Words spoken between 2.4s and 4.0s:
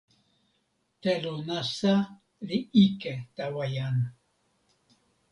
li ike tawa jan.